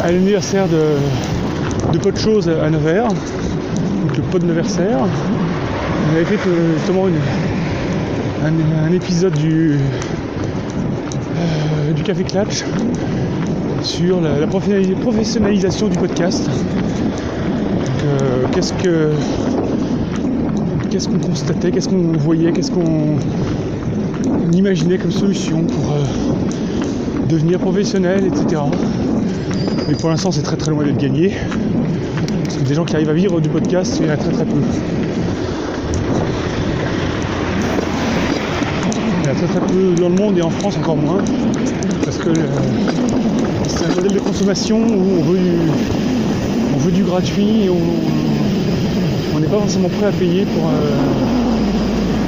à 0.02 0.12
l'anniversaire 0.12 0.68
de, 0.70 1.98
de 1.98 1.98
de 2.12 2.18
Chose 2.18 2.48
à 2.50 2.70
Nevers, 2.70 3.10
donc 3.10 4.16
le 4.16 4.24
pot 4.24 4.42
Neversaire. 4.42 5.00
On 5.02 6.16
avait 6.16 6.24
fait 6.24 6.40
euh, 6.48 6.78
justement 6.78 7.08
un, 8.46 8.92
épisode 8.94 9.34
du, 9.34 9.80
euh, 11.36 11.92
du 11.94 12.04
Café 12.04 12.24
Clatch 12.24 12.64
sur 13.82 14.22
la, 14.22 14.40
la 14.40 14.48
professionnali- 14.48 14.96
professionnalisation 14.96 15.88
du 15.90 15.98
podcast. 15.98 16.50
Qu'est-ce 18.54 18.74
que 18.74 19.10
qu'est-ce 20.90 21.08
qu'on 21.08 21.18
constatait, 21.20 21.72
qu'est-ce 21.72 21.90
qu'on 21.90 22.12
voyait, 22.18 22.52
qu'est-ce 22.52 22.70
qu'on 22.72 23.18
imaginait 24.53 24.98
comme 24.98 25.12
solution 25.12 25.63
pour 25.63 25.92
euh, 25.92 26.03
devenir 27.27 27.60
professionnel, 27.60 28.25
etc. 28.25 28.62
Mais 29.88 29.96
pour 29.96 30.10
l'instant, 30.10 30.32
c'est 30.32 30.42
très 30.42 30.58
très 30.58 30.72
loin 30.72 30.84
d'être 30.84 30.98
gagné. 30.98 31.34
Des 32.68 32.74
gens 32.74 32.86
qui 32.86 32.96
arrivent 32.96 33.10
à 33.10 33.13
vivre 33.13 33.42
du 33.42 33.50
podcast, 33.50 33.98
il 34.00 34.08
y 34.08 34.10
en 34.10 34.13
a 34.13 34.18
très 34.18 34.32
très 34.32 34.46
peu. 34.46 34.58
Il 39.22 39.25
y 39.25 39.30
en 39.30 39.32
a 39.32 39.36
très 39.36 39.48
très 39.48 39.60
peu 39.60 39.96
dans 40.00 40.10
le 40.10 40.15
monde 40.15 40.38
et 40.38 40.42
en 40.42 40.50
France 40.50 40.77
encore 40.77 40.98
moins. 40.98 41.20
Parce 42.03 42.18
que 42.18 42.30
euh, 42.30 42.48
c'est 43.68 43.86
un 43.86 43.96
modèle 43.96 44.13
de 44.13 44.20
consommation 44.20 44.77
où 44.80 45.20
on 45.20 45.24
veut 45.24 45.39
du, 45.39 45.58
on 46.75 46.77
veut 46.77 46.92
du 46.92 47.03
gratuit 47.03 47.65
et 47.65 47.70
on 47.70 47.80
on 49.36 49.39
n'est 49.39 49.48
pas 49.48 49.58
forcément 49.60 49.89
prêt 49.89 50.06
à 50.06 50.12
payer 50.12 50.46
pour, 50.46 50.70
euh, 50.70 50.96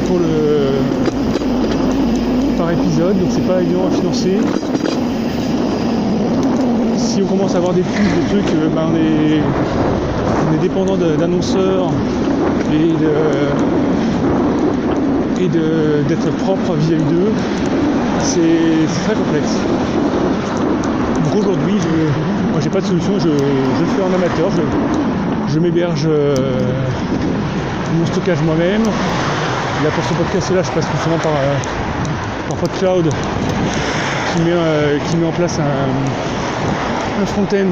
pour 0.08 0.18
le 0.20 1.05
par 2.58 2.72
épisode, 2.72 3.20
donc 3.20 3.30
c'est 3.32 3.46
pas 3.46 3.62
évident 3.62 3.88
à 3.88 3.92
financer. 3.92 4.38
Si 6.98 7.22
on 7.22 7.26
commence 7.26 7.54
à 7.56 7.58
avoir 7.58 7.74
des 7.74 7.82
pubs, 7.82 7.94
des 7.94 8.28
trucs, 8.30 8.54
euh, 8.56 8.70
ben 8.74 8.90
on, 8.92 8.96
est, 10.54 10.58
dépendant 10.62 10.96
d'annonceurs 10.96 11.92
et 12.72 12.94
de 15.48 16.04
d'être 16.08 16.32
propre 16.38 16.74
vis-à-vis 16.76 17.04
d'eux, 17.04 17.32
c'est 18.22 18.88
très 19.06 19.16
complexe. 19.16 19.52
Donc 21.26 21.36
aujourd'hui, 21.36 21.76
je, 21.80 22.52
moi 22.52 22.62
j'ai 22.62 22.70
pas 22.70 22.82
de 22.82 22.86
solution, 22.86 23.20
je, 23.20 23.30
je 23.30 23.86
fais 23.86 24.02
en 24.02 24.14
amateur, 24.14 24.50
je, 24.52 24.62
je 25.54 25.60
m'héberge 25.60 26.06
euh, 26.08 26.36
mon 28.00 28.06
stockage 28.08 28.42
moi-même. 28.44 28.84
Là 29.84 29.90
pour 29.94 30.04
ce 30.06 30.14
podcast 30.14 30.52
là 30.56 30.64
je 30.64 30.72
passe 30.72 30.86
tout 30.90 30.98
souvent 31.04 31.18
par, 31.18 31.34
euh, 31.34 31.56
par 32.48 32.58
PodCloud 32.58 33.10
qui 34.34 34.42
met, 34.42 34.52
euh, 34.52 34.98
qui 35.10 35.18
met 35.18 35.26
en 35.26 35.32
place 35.32 35.60
un, 35.60 37.26
front-end. 37.26 37.72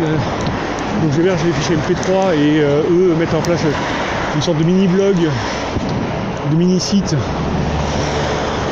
Donc 1.01 1.11
j'héberge 1.15 1.43
les 1.45 1.51
fichiers 1.51 1.75
MP3 1.75 2.33
et 2.35 2.61
euh, 2.61 2.81
eux 2.89 3.15
mettent 3.19 3.33
en 3.33 3.41
place 3.41 3.61
une 4.35 4.41
sorte 4.41 4.57
de 4.57 4.63
mini-blog, 4.63 5.15
de 6.51 6.55
mini-site 6.55 7.15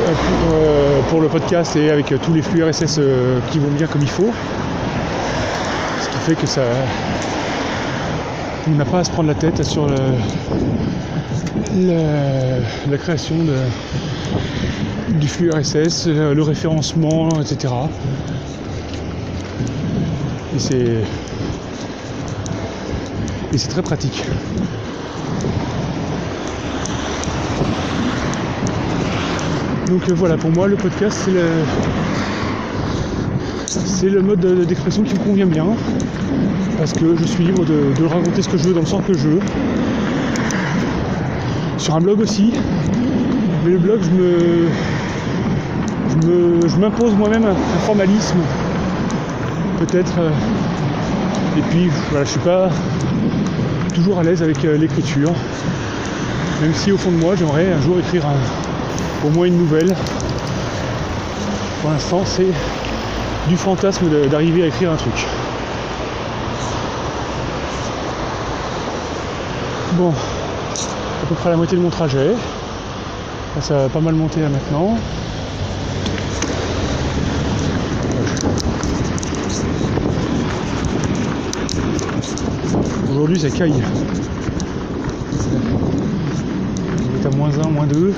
euh, 0.08 1.00
pour, 1.10 1.20
le 1.20 1.28
podcast 1.28 1.76
et 1.76 1.90
avec 1.90 2.14
tous 2.22 2.32
les 2.32 2.42
flux 2.42 2.64
RSS 2.64 3.00
qui 3.50 3.58
vont 3.58 3.70
bien 3.70 3.86
comme 3.86 4.02
il 4.02 4.10
faut. 4.10 4.32
Ce 6.00 6.08
qui 6.08 6.18
fait 6.18 6.34
que 6.34 6.46
ça. 6.46 6.62
On 8.68 8.70
n'a 8.76 8.84
pas 8.84 9.00
à 9.00 9.04
se 9.04 9.10
prendre 9.10 9.28
la 9.28 9.34
tête 9.34 9.62
sur 9.64 9.88
la 11.78 12.96
création 12.96 13.34
de, 13.36 13.56
du 15.22 15.28
flux 15.28 15.50
RSS, 15.50 16.08
le, 16.08 16.34
le 16.34 16.42
référencement, 16.42 17.28
etc. 17.40 17.72
Et 20.54 20.58
c'est. 20.58 21.04
Et 23.52 23.58
c'est 23.58 23.68
très 23.68 23.82
pratique. 23.82 24.24
Donc 29.88 30.08
euh, 30.08 30.14
voilà, 30.14 30.36
pour 30.36 30.50
moi 30.50 30.66
le 30.68 30.76
podcast 30.76 31.18
c'est 31.24 31.30
le, 31.32 31.46
c'est 33.66 34.08
le 34.08 34.22
mode 34.22 34.40
de- 34.40 34.64
d'expression 34.64 35.02
qui 35.02 35.14
me 35.14 35.18
convient 35.20 35.46
bien. 35.46 35.66
Parce 36.78 36.92
que 36.92 37.14
je 37.16 37.24
suis 37.24 37.44
libre 37.44 37.64
de, 37.64 37.92
de 37.96 38.04
raconter 38.04 38.42
ce 38.42 38.48
que 38.48 38.56
je 38.56 38.64
veux 38.64 38.74
dans 38.74 38.80
le 38.80 38.86
sens 38.86 39.02
que 39.06 39.12
je 39.16 39.28
veux. 39.28 39.40
Sur 41.78 41.94
un 41.94 42.00
blog 42.00 42.20
aussi. 42.20 42.52
Mais 43.64 43.70
le 43.72 43.78
blog, 43.78 44.00
je 44.02 44.10
me. 44.10 44.68
Je 46.20 46.76
m'impose 46.76 47.14
moi-même 47.14 47.46
un, 47.46 47.54
formalisme. 47.86 48.38
Peut-être. 49.78 50.18
euh, 50.18 50.30
et 51.56 51.62
puis 51.70 51.90
voilà, 52.10 52.24
je 52.24 52.30
suis 52.30 52.40
pas 52.40 52.68
toujours 53.94 54.18
à 54.18 54.22
l'aise 54.22 54.42
avec 54.42 54.64
euh, 54.64 54.76
l'écriture. 54.76 55.32
Même 56.60 56.74
si 56.74 56.92
au 56.92 56.98
fond 56.98 57.10
de 57.10 57.16
moi 57.16 57.34
j'aimerais 57.34 57.72
un 57.72 57.80
jour 57.80 57.98
écrire 57.98 58.24
au 59.26 59.30
moins 59.30 59.46
une 59.46 59.56
nouvelle. 59.56 59.94
Pour 61.80 61.90
l'instant 61.90 62.22
c'est 62.24 62.52
du 63.48 63.56
fantasme 63.56 64.06
d'arriver 64.30 64.64
à 64.64 64.66
écrire 64.66 64.92
un 64.92 64.96
truc. 64.96 65.26
Bon, 69.94 70.10
à 70.10 71.26
peu 71.28 71.34
près 71.34 71.50
la 71.50 71.56
moitié 71.56 71.76
de 71.76 71.82
mon 71.82 71.90
trajet. 71.90 72.32
Ça 73.60 73.74
va 73.74 73.88
pas 73.88 74.00
mal 74.00 74.14
monter 74.14 74.40
là 74.40 74.48
maintenant. 74.48 74.96
Aujourd'hui 83.22 83.38
ça 83.38 83.50
caille. 83.56 83.72
On 87.08 87.22
est 87.22 87.24
à 87.24 87.30
moins 87.30 87.56
1, 87.56 87.68
moins 87.70 87.86
2. 87.86 88.12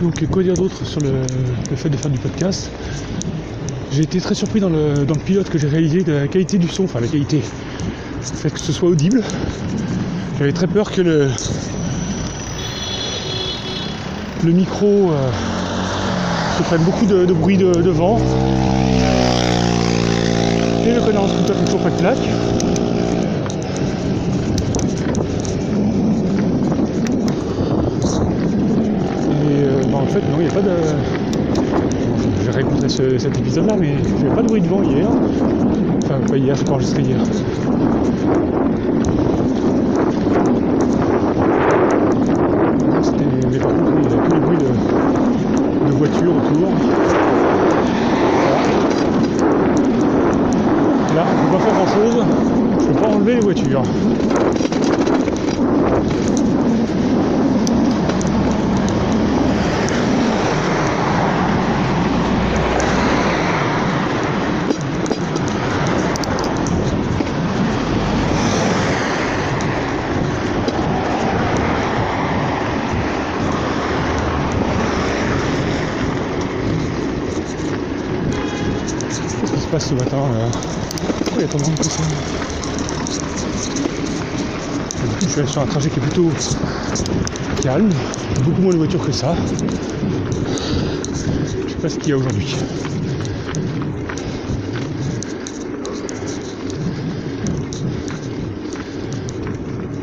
Donc 0.00 0.26
quoi 0.30 0.42
dire 0.42 0.54
d'autre 0.54 0.86
sur 0.86 1.00
le, 1.00 1.10
le 1.68 1.76
fait 1.76 1.90
de 1.90 1.96
faire 1.98 2.10
du 2.10 2.18
podcast? 2.18 2.70
J'ai 3.92 4.04
été 4.04 4.18
très 4.22 4.34
surpris 4.34 4.60
dans 4.60 4.70
le, 4.70 5.04
dans 5.04 5.14
le 5.14 5.20
pilote 5.20 5.50
que 5.50 5.58
j'ai 5.58 5.68
réalisé 5.68 6.04
de 6.04 6.12
la 6.12 6.26
qualité 6.26 6.56
du 6.56 6.68
son, 6.68 6.84
enfin 6.84 7.00
la 7.00 7.06
qualité, 7.06 7.42
le 8.32 8.36
fait 8.38 8.50
que 8.50 8.60
ce 8.60 8.72
soit 8.72 8.88
audible. 8.88 9.22
J'avais 10.38 10.52
très 10.52 10.66
peur 10.66 10.90
que 10.90 11.00
le, 11.00 11.28
le 14.44 14.52
micro 14.52 15.10
euh, 15.10 15.30
se 16.58 16.62
prenne 16.62 16.82
beaucoup 16.82 17.06
de, 17.06 17.24
bruit 17.32 17.56
de, 17.56 17.90
vent. 17.90 18.18
Et 20.86 20.92
le 20.92 21.00
connard 21.00 21.24
en 21.24 21.28
scooter 21.28 21.56
toujours 21.64 21.80
pas 21.80 21.90
de 21.90 21.96
plaque. 21.96 22.18
Et 29.42 29.64
euh, 29.64 29.82
bah, 29.90 29.98
en 30.02 30.06
fait 30.06 30.20
non, 30.20 30.36
il 30.38 30.44
n'y 30.44 30.48
a 30.48 30.52
pas 30.52 30.60
de. 30.60 30.70
J'ai 32.44 32.50
réécouté 32.50 32.88
ce- 32.88 33.18
cet 33.18 33.38
épisode 33.38 33.66
là 33.66 33.76
mais 33.78 33.94
avait 34.26 34.34
pas 34.34 34.42
de 34.42 34.48
bruit 34.48 34.60
de 34.60 34.68
vent 34.68 34.82
hier. 34.82 35.08
Enfin 36.04 36.20
pas 36.28 36.36
hier, 36.36 36.54
c'est 36.56 36.66
pas 36.66 36.74
enregistré 36.74 37.02
hier. 37.02 37.18
C'était- 43.02 43.46
Mais 43.50 43.58
par 43.58 43.72
contre, 43.72 43.92
il 43.96 44.08
n'y 44.08 44.14
a 44.14 44.18
que 44.18 44.32
les 44.32 44.40
bruits 44.40 44.58
de, 44.58 44.64
de 45.88 45.92
voitures 45.92 46.34
autour. 46.36 46.70
Là, 51.14 51.24
on 51.26 51.42
ne 51.42 51.46
peut 51.46 51.56
pas 51.56 51.62
faire 51.62 51.74
grand 51.74 51.86
chose. 51.86 52.15
Je 52.80 52.86
peux 52.86 52.94
pas 52.94 53.06
enlever 53.06 53.34
les 53.34 53.40
voitures. 53.40 53.84
Ce 79.78 79.94
matin 79.94 80.50
Il 81.38 81.42
y 81.42 81.44
a 81.44 81.48
de 81.48 81.52
monde 81.52 81.76
que 81.76 81.84
ça 81.84 82.02
Et 85.02 85.06
Du 85.06 85.14
coup, 85.16 85.32
je 85.36 85.42
suis 85.42 85.52
sur 85.52 85.60
un 85.60 85.66
trajet 85.66 85.90
qui 85.90 85.98
est 85.98 86.02
plutôt 86.02 86.30
calme, 87.62 87.90
beaucoup 88.42 88.62
moins 88.62 88.72
de 88.72 88.78
voitures 88.78 89.04
que 89.04 89.12
ça. 89.12 89.36
Je 91.66 91.72
sais 91.72 91.76
pas 91.76 91.88
ce 91.90 91.98
qu'il 91.98 92.08
y 92.08 92.12
a 92.12 92.16
aujourd'hui. 92.16 92.56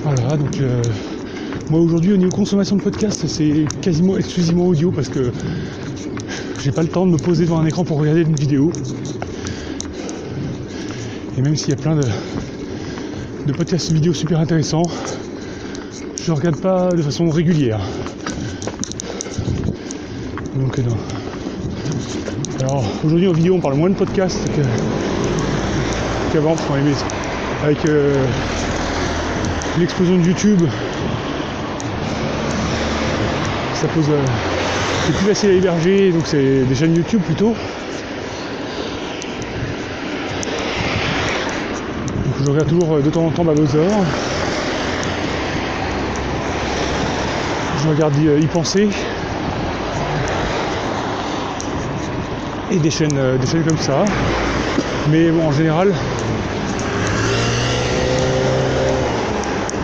Voilà, 0.04 0.38
donc 0.38 0.60
euh, 0.60 0.84
moi 1.72 1.80
aujourd'hui 1.80 2.14
au 2.14 2.18
niveau 2.18 2.30
consommation 2.30 2.76
de 2.76 2.82
podcast, 2.82 3.26
c'est 3.28 3.66
quasiment 3.82 4.18
exclusivement 4.18 4.68
audio 4.68 4.92
parce 4.92 5.10
que 5.10 5.32
j'ai 6.62 6.72
pas 6.72 6.84
le 6.84 6.90
temps 6.90 7.08
de 7.08 7.12
me 7.12 7.18
poser 7.18 7.46
devant 7.46 7.60
un 7.60 7.66
écran 7.66 7.84
pour 7.84 7.98
regarder 7.98 8.22
une 8.22 8.36
vidéo. 8.36 8.72
Et 11.36 11.42
même 11.42 11.56
s'il 11.56 11.70
y 11.70 11.74
a 11.74 11.76
plein 11.76 11.96
de, 11.96 13.54
podcasts 13.54 13.92
vidéo 13.92 14.14
super 14.14 14.40
intéressants, 14.40 14.84
je 16.22 16.32
ne 16.32 16.38
regarde 16.38 16.58
pas 16.58 16.90
de 16.92 17.02
façon 17.02 17.28
régulière. 17.30 17.80
Donc 20.56 20.78
euh, 20.78 20.84
non. 20.84 20.98
Alors 22.60 22.84
aujourd'hui 23.04 23.28
en 23.28 23.34
vidéo 23.34 23.56
on 23.56 23.60
parle 23.60 23.76
moins 23.76 23.90
de 23.90 23.96
podcasts 23.96 24.48
qu'avant 26.32 26.56
aimait 26.78 26.92
avec 27.64 27.84
euh, 27.86 28.14
l'explosion 29.80 30.18
de 30.18 30.24
YouTube. 30.24 30.62
Ça 33.74 33.88
pose 33.88 34.10
euh, 34.10 34.24
c'est 35.08 35.14
plus 35.14 35.26
facile 35.26 35.50
à 35.50 35.54
héberger, 35.54 36.12
donc 36.12 36.28
c'est 36.28 36.64
des 36.64 36.76
chaînes 36.76 36.96
YouTube 36.96 37.22
plutôt. 37.26 37.56
Je 42.44 42.50
regarde 42.50 42.68
toujours 42.68 42.98
de 42.98 43.10
temps 43.10 43.26
en 43.26 43.30
temps 43.30 43.46
Babozor. 43.46 43.90
Je 47.82 47.90
regarde 47.90 48.18
y, 48.18 48.28
euh, 48.28 48.40
y 48.40 48.48
penser. 48.48 48.90
Et 52.72 52.78
des 52.78 52.92
chaînes, 52.92 53.18
euh, 53.18 53.38
comme 53.68 53.78
ça. 53.78 54.04
Mais 55.10 55.30
en 55.32 55.52
général. 55.52 55.94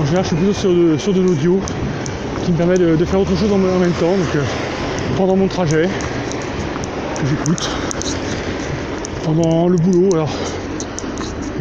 En 0.01 0.05
général 0.05 0.23
je 0.23 0.27
suis 0.27 0.35
plutôt 0.35 0.53
sur 0.53 1.13
de, 1.13 1.21
l'audio 1.21 1.59
qui 2.43 2.51
me 2.51 2.57
permet 2.57 2.77
de, 2.77 3.05
faire 3.05 3.19
autre 3.19 3.37
chose 3.37 3.51
en, 3.51 3.57
même 3.57 3.91
temps. 3.93 4.17
Donc, 4.17 4.35
euh, 4.35 4.43
pendant 5.17 5.35
mon 5.35 5.47
trajet 5.47 5.87
j'écoute. 7.25 7.69
Pendant 9.23 9.67
le 9.67 9.77
boulot, 9.77 10.15
alors 10.15 10.29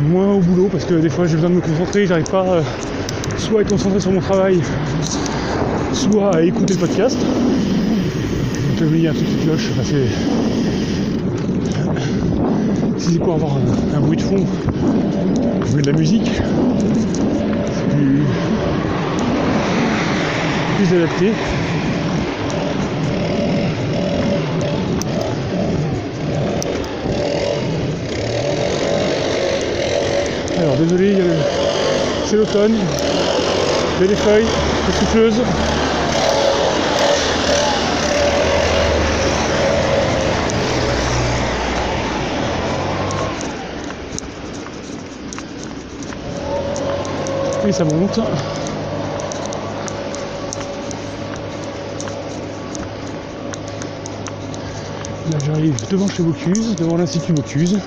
moins 0.03 0.35
au 0.35 0.41
boulot 0.41 0.69
parce 0.71 0.85
que 0.85 0.95
des 0.95 1.09
fois 1.09 1.27
j'ai 1.27 1.35
besoin 1.35 1.51
de 1.51 1.57
me 1.57 1.61
concentrer, 1.61 2.07
j'arrive 2.07 2.31
pas 2.31 2.45
euh, 2.47 2.63
soit 3.37 3.61
à 3.61 3.63
être 3.63 3.71
concentré 3.71 4.01
sur 4.01 4.13
mon 4.13 4.21
travail, 4.21 4.61
soit 5.93 6.37
à 6.37 6.43
écouter 6.43 6.75
le 6.75 6.81
podcast. 6.81 7.19
Donc 7.19 8.91
là, 8.91 8.97
il 8.97 9.03
y 9.03 9.07
a 9.07 9.11
un 9.11 9.15
truc 9.15 9.27
qui 9.27 9.45
cloche, 9.45 9.71
enfin, 9.73 9.83
c'est. 9.85 10.09
Si 12.99 13.13
c'est 13.15 13.19
pour 13.19 13.35
avoir 13.35 13.57
un, 13.57 13.97
un 13.97 14.01
bruit 14.01 14.17
de 14.17 14.23
fond, 14.23 14.45
je 15.69 15.77
mets 15.77 15.83
de 15.83 15.91
la 15.91 15.97
musique. 15.99 16.31
C'est 17.73 17.97
plus, 17.97 18.23
plus 20.77 20.97
adapté. 20.97 21.33
Désolé, 30.79 31.15
le- 31.15 31.37
c'est 32.27 32.37
l'automne, 32.37 32.77
il 33.99 34.03
y 34.03 34.05
a 34.05 34.09
des 34.09 34.17
feuilles, 34.17 34.47
des 34.87 34.93
souffleuses. 34.93 35.41
Et 47.67 47.73
ça 47.73 47.85
monte. 47.85 48.19
Là 55.31 55.37
j'arrive 55.45 55.75
devant 55.91 56.09
chez 56.09 56.23
Bocuse, 56.23 56.77
devant 56.77 56.97
l'Institut 56.97 57.33
Bocuse. 57.33 57.79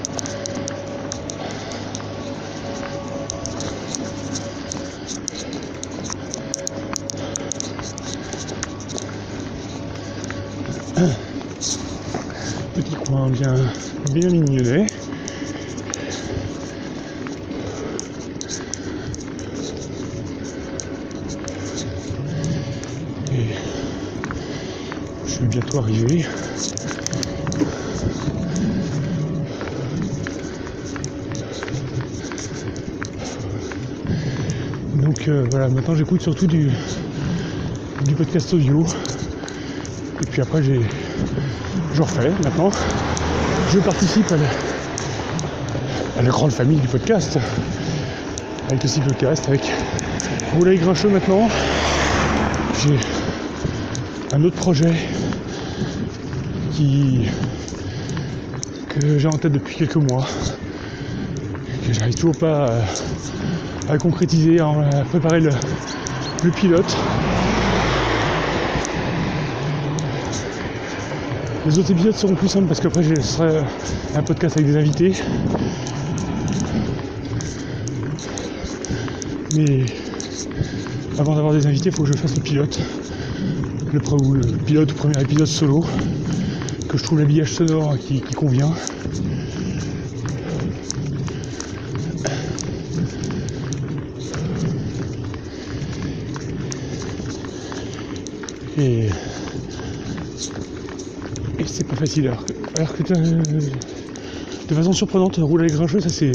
bien, 13.32 13.56
bien 14.12 14.30
mignonnet. 14.30 14.86
Et 23.32 23.48
je 25.26 25.32
suis 25.32 25.46
bientôt 25.46 25.80
arrivé. 25.80 26.26
Donc 34.96 35.28
euh, 35.28 35.46
voilà, 35.50 35.70
maintenant 35.70 35.96
j'écoute 35.96 36.22
surtout 36.22 36.48
du, 36.48 36.70
du 38.06 38.16
podcast 38.16 38.54
audio. 38.54 38.86
Puis 40.32 40.41
après 40.41 40.63
j'ai 40.63 40.82
je 41.94 42.02
refais 42.02 42.32
maintenant. 42.44 42.70
Je 43.74 43.80
participe 43.80 44.32
à 44.32 46.24
la, 46.24 46.30
grande 46.30 46.52
famille 46.52 46.80
du 46.80 46.88
podcast. 46.88 47.38
Avec 48.70 48.82
le 48.82 48.88
cycle 48.88 49.08
podcast, 49.08 49.44
avec 49.50 49.62
Roulay 50.54 50.78
Grincheux 50.78 51.10
maintenant. 51.10 51.50
J'ai 52.82 52.98
un 54.34 54.44
autre 54.44 54.56
projet 54.56 54.94
que 58.89 59.20
j'ai 59.20 59.28
en 59.28 59.38
tête 59.38 59.52
depuis 59.52 59.76
quelques 59.76 59.98
mois. 59.98 60.26
Que 61.86 61.94
j'arrive 61.94 62.15
toujours 62.15 62.38
pas 62.38 62.70
à, 63.89 63.98
concrétiser, 63.98 64.60
à 64.60 65.04
préparer 65.10 65.41
le 65.41 66.52
pilote. 66.52 66.98
Les 71.72 71.80
autres 71.80 71.92
épisodes 71.92 72.14
seront 72.14 72.36
plus 72.36 72.50
simples 72.50 72.68
parce 72.68 72.82
qu'après 72.82 73.02
ce 73.02 73.22
sera 73.22 73.48
un 74.14 74.24
podcast 74.24 74.58
avec 74.58 74.68
des 74.70 74.76
invités. 74.76 75.14
Mais 79.56 79.86
avant 81.18 81.34
d'avoir 81.34 81.54
des 81.54 81.66
invités, 81.66 81.88
il 81.88 81.96
faut 81.96 82.04
que 82.04 82.10
je 82.10 82.18
fasse 82.18 82.36
le 82.36 82.42
pilote. 82.42 82.78
Le, 83.94 84.00
pre- 84.02 84.34
le 84.34 84.58
pilote 84.58 84.92
ou 84.92 84.96
premier 84.96 85.22
épisode 85.22 85.46
solo. 85.48 85.86
Que 86.90 86.98
je 86.98 87.04
trouve 87.04 87.20
l'habillage 87.20 87.54
sonore 87.54 87.98
qui, 87.98 88.20
qui 88.20 88.34
convient. 88.34 88.74
Et 98.78 99.08
pas 101.92 101.98
facile. 101.98 102.28
Alors 102.28 102.46
que, 102.46 102.54
alors 102.78 102.96
que 102.96 103.04
euh, 103.14 103.44
de 104.70 104.76
façon 104.76 104.94
surprenante, 104.94 105.36
rouler 105.38 105.66
avec 105.66 105.76
grincheux, 105.76 106.00
ça 106.00 106.10
c'est. 106.10 106.32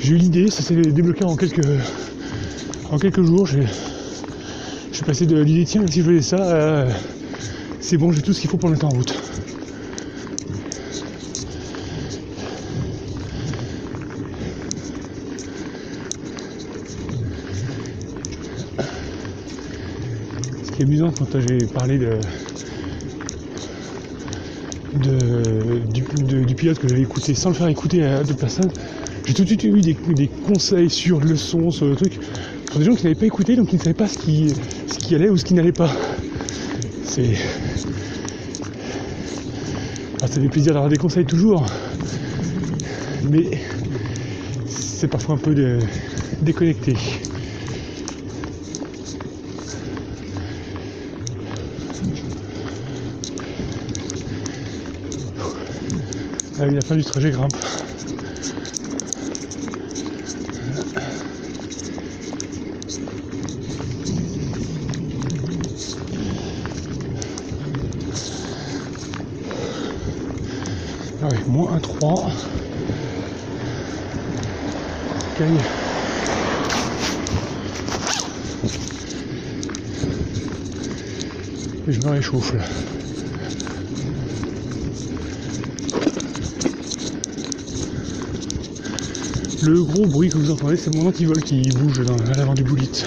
J'ai 0.00 0.14
eu 0.14 0.16
l'idée, 0.16 0.48
ça 0.50 0.62
s'est 0.62 0.76
débloqué 0.76 1.24
en 1.24 1.36
quelques. 1.36 1.66
En 2.90 2.98
quelques 2.98 3.22
jours. 3.22 3.46
Je 3.46 3.62
suis 4.92 5.04
passé 5.04 5.26
de 5.26 5.40
l'idée, 5.40 5.64
tiens, 5.64 5.84
si 5.88 6.00
je 6.00 6.04
faisais 6.04 6.22
ça, 6.22 6.86
c'est 7.80 7.96
bon, 7.96 8.12
j'ai 8.12 8.22
tout 8.22 8.32
ce 8.32 8.40
qu'il 8.40 8.48
faut 8.48 8.56
pour 8.56 8.70
mettre 8.70 8.84
en 8.84 8.90
route. 8.90 9.12
Ce 20.62 20.70
qui 20.70 20.82
est 20.82 20.84
amusant 20.84 21.10
quand 21.18 21.40
j'ai 21.40 21.66
parlé 21.66 21.98
de, 21.98 22.20
du, 24.94 26.54
pilote 26.54 26.78
que 26.78 26.88
j'avais 26.88 27.02
écouté 27.02 27.34
sans 27.34 27.50
le 27.50 27.54
faire 27.54 27.68
écouter 27.68 28.04
à 28.04 28.22
deux 28.22 28.34
personnes, 28.34 28.70
j'ai 29.26 29.34
tout 29.34 29.42
de 29.42 29.48
suite 29.48 29.64
eu 29.64 29.80
des, 29.80 30.28
conseils 30.46 30.90
sur 30.90 31.20
le 31.20 31.36
son, 31.36 31.70
sur 31.70 31.86
le 31.86 31.96
truc, 31.96 32.18
pour 32.66 32.78
des 32.78 32.86
gens 32.86 32.94
qui 32.94 33.04
n'avaient 33.04 33.14
pas 33.14 33.26
écouté, 33.26 33.56
donc 33.56 33.68
qui 33.68 33.76
ne 33.76 33.80
savaient 33.80 33.94
pas 33.94 34.08
ce 34.08 34.18
qui, 34.18 35.14
allait 35.14 35.28
ou 35.28 35.36
ce 35.36 35.44
qui 35.44 35.54
n'allait 35.54 35.72
pas. 35.72 35.90
C'est. 37.04 37.36
Ah, 40.22 40.26
ça 40.26 40.40
fait 40.40 40.48
plaisir 40.48 40.74
d'avoir 40.74 40.90
des 40.90 40.96
conseils 40.96 41.24
toujours, 41.24 41.66
mais 43.30 43.44
c'est 44.68 45.08
parfois 45.08 45.34
un 45.34 45.38
peu 45.38 45.54
déconnecté. 46.40 46.94
Avec 56.56 56.72
la 56.72 56.80
fin 56.82 56.94
du 56.94 57.04
trajet 57.04 57.30
grimpe. 57.32 57.56
Ah 71.22 71.28
ouais, 71.28 71.38
moins 71.48 71.76
1,3. 71.76 72.30
Gagne. 75.38 75.58
Et 81.88 81.92
je 81.92 82.00
me 82.00 82.08
réchauffe 82.10 82.54
là. 82.54 82.93
Le 89.64 89.82
gros 89.82 90.04
bruit 90.04 90.28
que 90.28 90.36
vous 90.36 90.50
entendez, 90.50 90.76
c'est 90.76 90.94
mon 90.94 91.08
antivol 91.08 91.40
qui 91.40 91.62
bouge 91.70 92.04
dans, 92.04 92.16
à 92.30 92.36
l'avant 92.36 92.52
du 92.52 92.64
boulite. 92.64 93.06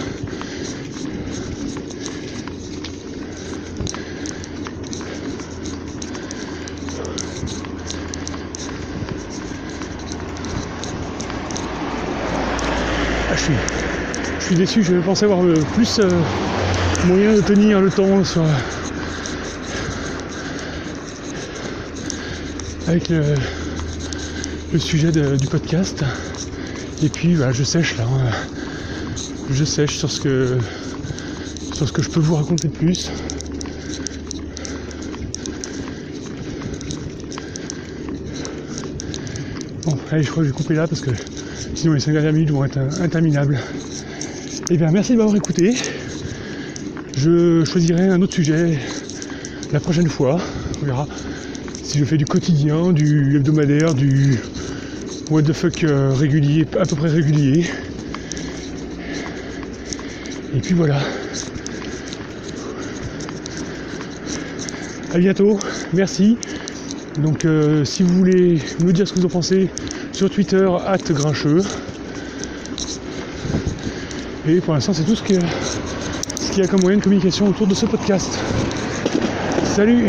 Ah, 13.30 13.36
je 13.36 13.42
suis, 13.42 13.54
je 14.40 14.46
suis 14.46 14.56
déçu, 14.56 14.84
je 14.84 14.96
pensais 14.96 15.26
avoir 15.26 15.46
plus 15.76 16.00
euh, 16.00 16.10
moyen 17.06 17.36
de 17.36 17.42
tenir 17.42 17.82
le 17.82 17.92
temps 17.92 18.24
avec 22.88 23.10
le, 23.10 24.80
sujet 24.80 25.12
du 25.12 25.48
podcast. 25.48 26.04
Et 27.04 27.10
puis 27.10 27.36
voilà, 27.36 27.52
je 27.52 27.64
sèche 27.64 27.98
là. 27.98 28.06
hein. 28.06 28.32
Je 29.52 29.64
sèche 29.64 29.98
sur 29.98 30.12
ce 30.12 30.20
que 30.20 30.58
sur 31.74 31.88
ce 31.88 31.94
que 31.94 32.02
je 32.02 32.10
peux 32.10 32.20
vous 32.20 32.36
raconter 32.36 32.68
de 32.68 32.74
plus. 32.74 33.10
Bon, 39.86 39.98
allez, 40.12 40.24
je 40.24 40.32
crois 40.32 40.44
que 40.44 40.48
je 40.50 40.54
vais 40.54 40.58
couper 40.58 40.74
là 40.76 40.88
parce 40.88 41.02
que 41.02 41.12
sinon 41.76 41.94
les 41.94 42.00
5 42.00 42.12
dernières 42.14 42.34
minutes 42.34 42.50
vont 42.52 42.66
être 42.66 42.78
euh, 42.78 42.90
interminables. 43.04 43.60
Eh 44.70 44.78
bien, 44.78 44.92
merci 44.92 45.14
de 45.14 45.18
m'avoir 45.18 45.36
écouté. 45.36 45.76
Je 47.16 47.64
choisirai 47.64 48.10
un 48.10 48.22
autre 48.22 48.34
sujet 48.34 48.78
la 49.72 49.80
prochaine 49.80 50.10
fois. 50.10 50.38
On 50.82 50.86
verra 50.86 51.08
si 51.84 52.00
je 52.00 52.06
fais 52.06 52.18
du 52.18 52.26
quotidien, 52.26 52.92
du 52.92 53.38
hebdomadaire, 53.38 53.94
du 53.94 54.40
what 55.30 55.42
the 55.44 55.54
fuck 55.54 55.84
euh, 55.84 56.14
régulier, 56.14 56.66
à 56.80 56.86
peu 56.86 56.96
près 56.96 57.10
régulier. 57.10 57.66
Et 60.56 60.60
puis 60.60 60.74
voilà. 60.74 61.00
À 65.14 65.18
bientôt, 65.18 65.60
merci. 65.94 66.38
Donc 67.22 67.46
euh, 67.46 67.84
si 67.84 68.04
vous 68.04 68.14
voulez 68.14 68.62
me 68.80 68.92
dire 68.94 69.08
ce 69.08 69.14
que 69.14 69.20
vous 69.20 69.26
en 69.26 69.30
pensez 69.30 69.70
sur 70.14 70.30
Twitter, 70.30 70.70
at 70.86 70.98
grincheux. 70.98 71.62
Et 74.48 74.62
pour 74.62 74.74
l'instant 74.74 74.94
c'est 74.94 75.04
tout 75.04 75.16
ce 75.16 75.24
qu'il 75.24 75.40
y 76.58 76.62
a 76.62 76.68
comme 76.68 76.82
moyen 76.82 76.98
de 76.98 77.04
communication 77.04 77.48
autour 77.48 77.68
de 77.68 77.74
ce 77.74 77.86
podcast. 77.86 78.40
Salut 79.64 80.08